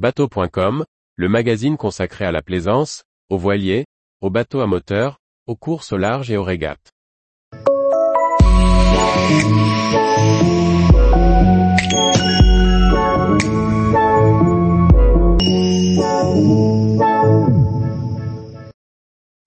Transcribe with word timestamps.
Bateau.com, 0.00 0.86
le 1.16 1.28
magazine 1.28 1.76
consacré 1.76 2.24
à 2.24 2.32
la 2.32 2.40
plaisance, 2.40 3.04
aux 3.28 3.36
voiliers, 3.36 3.84
aux 4.22 4.30
bateaux 4.30 4.60
à 4.60 4.66
moteur, 4.66 5.18
aux 5.46 5.56
courses 5.56 5.92
au 5.92 5.98
large 5.98 6.30
et 6.30 6.38
aux 6.38 6.42
régates. 6.42 6.90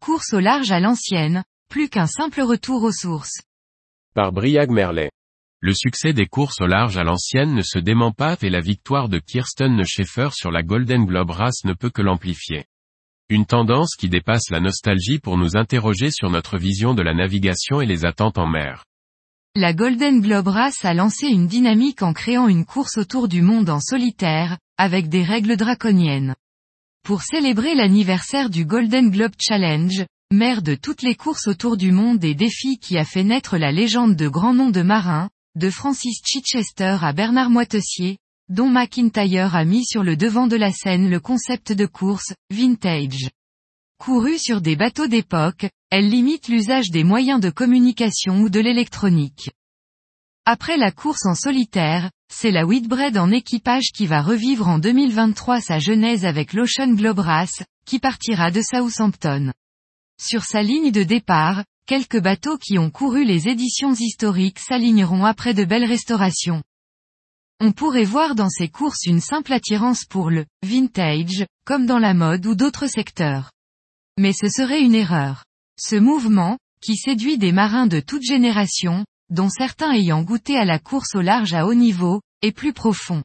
Course 0.00 0.32
au 0.32 0.40
large 0.40 0.72
à 0.72 0.80
l'ancienne, 0.80 1.44
plus 1.68 1.88
qu'un 1.88 2.08
simple 2.08 2.40
retour 2.40 2.82
aux 2.82 2.90
sources. 2.90 3.40
Par 4.14 4.32
Briag 4.32 4.72
Merlet. 4.72 5.12
Le 5.62 5.74
succès 5.74 6.14
des 6.14 6.24
courses 6.24 6.62
au 6.62 6.66
large 6.66 6.96
à 6.96 7.04
l'ancienne 7.04 7.54
ne 7.54 7.60
se 7.60 7.78
dément 7.78 8.12
pas 8.12 8.34
et 8.40 8.48
la 8.48 8.62
victoire 8.62 9.10
de 9.10 9.18
Kirsten 9.18 9.84
Schaeffer 9.84 10.30
sur 10.32 10.50
la 10.50 10.62
Golden 10.62 11.04
Globe 11.04 11.32
Race 11.32 11.64
ne 11.64 11.74
peut 11.74 11.90
que 11.90 12.00
l'amplifier. 12.00 12.64
Une 13.28 13.44
tendance 13.44 13.94
qui 13.94 14.08
dépasse 14.08 14.48
la 14.48 14.60
nostalgie 14.60 15.18
pour 15.18 15.36
nous 15.36 15.58
interroger 15.58 16.10
sur 16.10 16.30
notre 16.30 16.56
vision 16.56 16.94
de 16.94 17.02
la 17.02 17.12
navigation 17.12 17.82
et 17.82 17.86
les 17.86 18.06
attentes 18.06 18.38
en 18.38 18.46
mer. 18.46 18.86
La 19.54 19.74
Golden 19.74 20.22
Globe 20.22 20.48
Race 20.48 20.82
a 20.82 20.94
lancé 20.94 21.26
une 21.26 21.46
dynamique 21.46 22.00
en 22.00 22.14
créant 22.14 22.48
une 22.48 22.64
course 22.64 22.96
autour 22.96 23.28
du 23.28 23.42
monde 23.42 23.68
en 23.68 23.80
solitaire, 23.80 24.56
avec 24.78 25.10
des 25.10 25.24
règles 25.24 25.58
draconiennes. 25.58 26.36
Pour 27.04 27.20
célébrer 27.20 27.74
l'anniversaire 27.74 28.48
du 28.48 28.64
Golden 28.64 29.10
Globe 29.10 29.34
Challenge, 29.38 30.06
mère 30.32 30.62
de 30.62 30.74
toutes 30.74 31.02
les 31.02 31.16
courses 31.16 31.48
autour 31.48 31.76
du 31.76 31.92
monde 31.92 32.24
et 32.24 32.34
défi 32.34 32.78
qui 32.78 32.96
a 32.96 33.04
fait 33.04 33.24
naître 33.24 33.58
la 33.58 33.72
légende 33.72 34.16
de 34.16 34.26
grands 34.26 34.54
noms 34.54 34.70
de 34.70 34.82
marins, 34.82 35.28
de 35.56 35.70
Francis 35.70 36.20
Chichester 36.24 36.98
à 37.02 37.12
Bernard 37.12 37.50
Moitessier, 37.50 38.18
dont 38.48 38.68
McIntyre 38.68 39.54
a 39.54 39.64
mis 39.64 39.84
sur 39.84 40.02
le 40.02 40.16
devant 40.16 40.46
de 40.46 40.56
la 40.56 40.72
scène 40.72 41.08
le 41.08 41.20
concept 41.20 41.72
de 41.72 41.86
course, 41.86 42.32
vintage. 42.50 43.30
Courue 43.98 44.38
sur 44.38 44.60
des 44.60 44.76
bateaux 44.76 45.08
d'époque, 45.08 45.66
elle 45.90 46.08
limite 46.08 46.48
l'usage 46.48 46.90
des 46.90 47.04
moyens 47.04 47.40
de 47.40 47.50
communication 47.50 48.40
ou 48.40 48.48
de 48.48 48.60
l'électronique. 48.60 49.50
Après 50.46 50.76
la 50.76 50.90
course 50.90 51.26
en 51.26 51.34
solitaire, 51.34 52.10
c'est 52.32 52.50
la 52.50 52.64
Whitbread 52.64 53.18
en 53.18 53.30
équipage 53.30 53.90
qui 53.92 54.06
va 54.06 54.22
revivre 54.22 54.68
en 54.68 54.78
2023 54.78 55.60
sa 55.60 55.78
genèse 55.78 56.24
avec 56.24 56.52
l'Ocean 56.52 56.94
Globe 56.94 57.22
qui 57.84 57.98
partira 57.98 58.50
de 58.50 58.62
Southampton. 58.62 59.52
Sur 60.20 60.44
sa 60.44 60.62
ligne 60.62 60.92
de 60.92 61.02
départ, 61.02 61.64
quelques 61.90 62.20
bateaux 62.20 62.56
qui 62.56 62.78
ont 62.78 62.88
couru 62.88 63.24
les 63.24 63.48
éditions 63.48 63.94
historiques 63.94 64.60
s'aligneront 64.60 65.24
après 65.24 65.54
de 65.54 65.64
belles 65.64 65.84
restaurations. 65.84 66.62
On 67.58 67.72
pourrait 67.72 68.04
voir 68.04 68.36
dans 68.36 68.48
ces 68.48 68.68
courses 68.68 69.06
une 69.06 69.20
simple 69.20 69.52
attirance 69.52 70.04
pour 70.04 70.30
le 70.30 70.46
vintage, 70.62 71.44
comme 71.66 71.86
dans 71.86 71.98
la 71.98 72.14
mode 72.14 72.46
ou 72.46 72.54
d'autres 72.54 72.86
secteurs. 72.86 73.50
Mais 74.20 74.32
ce 74.32 74.48
serait 74.48 74.82
une 74.82 74.94
erreur. 74.94 75.44
Ce 75.80 75.96
mouvement, 75.96 76.58
qui 76.80 76.94
séduit 76.94 77.38
des 77.38 77.50
marins 77.50 77.88
de 77.88 77.98
toute 77.98 78.22
génération, 78.22 79.04
dont 79.28 79.50
certains 79.50 79.92
ayant 79.92 80.22
goûté 80.22 80.56
à 80.56 80.64
la 80.64 80.78
course 80.78 81.16
au 81.16 81.22
large 81.22 81.54
à 81.54 81.66
haut 81.66 81.74
niveau, 81.74 82.20
est 82.40 82.52
plus 82.52 82.72
profond. 82.72 83.24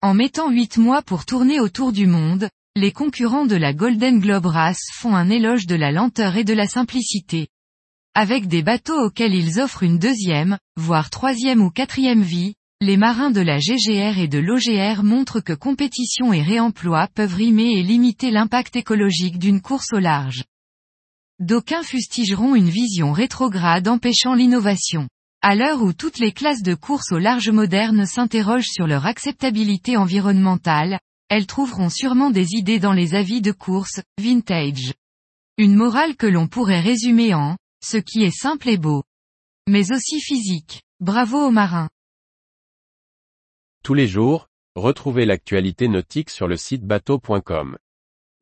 En 0.00 0.14
mettant 0.14 0.48
huit 0.50 0.78
mois 0.78 1.02
pour 1.02 1.26
tourner 1.26 1.60
autour 1.60 1.92
du 1.92 2.06
monde, 2.06 2.48
les 2.76 2.92
concurrents 2.92 3.44
de 3.44 3.56
la 3.56 3.74
Golden 3.74 4.20
Globe 4.20 4.46
Race 4.46 4.88
font 4.90 5.14
un 5.14 5.28
éloge 5.28 5.66
de 5.66 5.74
la 5.74 5.92
lenteur 5.92 6.38
et 6.38 6.44
de 6.44 6.54
la 6.54 6.66
simplicité. 6.66 7.48
Avec 8.22 8.48
des 8.48 8.62
bateaux 8.62 9.06
auxquels 9.06 9.34
ils 9.34 9.60
offrent 9.60 9.82
une 9.82 9.98
deuxième, 9.98 10.58
voire 10.76 11.08
troisième 11.08 11.62
ou 11.62 11.70
quatrième 11.70 12.20
vie, 12.20 12.52
les 12.82 12.98
marins 12.98 13.30
de 13.30 13.40
la 13.40 13.56
GGR 13.56 14.18
et 14.18 14.28
de 14.28 14.38
l'OGR 14.38 15.02
montrent 15.02 15.40
que 15.40 15.54
compétition 15.54 16.30
et 16.30 16.42
réemploi 16.42 17.08
peuvent 17.14 17.32
rimer 17.32 17.78
et 17.78 17.82
limiter 17.82 18.30
l'impact 18.30 18.76
écologique 18.76 19.38
d'une 19.38 19.62
course 19.62 19.94
au 19.94 19.98
large. 19.98 20.44
D'aucuns 21.38 21.82
fustigeront 21.82 22.54
une 22.54 22.68
vision 22.68 23.12
rétrograde 23.12 23.88
empêchant 23.88 24.34
l'innovation. 24.34 25.08
À 25.40 25.54
l'heure 25.54 25.82
où 25.82 25.94
toutes 25.94 26.18
les 26.18 26.32
classes 26.32 26.62
de 26.62 26.74
course 26.74 27.12
au 27.12 27.18
large 27.18 27.48
modernes 27.48 28.04
s'interrogent 28.04 28.68
sur 28.70 28.86
leur 28.86 29.06
acceptabilité 29.06 29.96
environnementale, 29.96 30.98
elles 31.30 31.46
trouveront 31.46 31.88
sûrement 31.88 32.30
des 32.30 32.48
idées 32.52 32.80
dans 32.80 32.92
les 32.92 33.14
avis 33.14 33.40
de 33.40 33.52
course, 33.52 34.02
vintage. 34.20 34.92
Une 35.56 35.74
morale 35.74 36.16
que 36.16 36.26
l'on 36.26 36.48
pourrait 36.48 36.80
résumer 36.80 37.32
en, 37.32 37.56
ce 37.82 37.96
qui 37.96 38.22
est 38.22 38.36
simple 38.36 38.68
et 38.68 38.76
beau. 38.76 39.04
Mais 39.68 39.92
aussi 39.92 40.20
physique. 40.20 40.82
Bravo 41.00 41.46
aux 41.46 41.50
marins. 41.50 41.88
Tous 43.82 43.94
les 43.94 44.06
jours, 44.06 44.48
retrouvez 44.74 45.24
l'actualité 45.24 45.88
nautique 45.88 46.30
sur 46.30 46.48
le 46.48 46.56
site 46.56 46.84
bateau.com. 46.84 47.78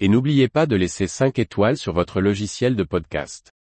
Et 0.01 0.09
n'oubliez 0.09 0.49
pas 0.49 0.67
de 0.67 0.77
laisser 0.77 1.07
5 1.07 1.39
étoiles 1.39 1.77
sur 1.77 1.93
votre 1.93 2.21
logiciel 2.21 2.77
de 2.77 2.85
podcast. 2.85 3.53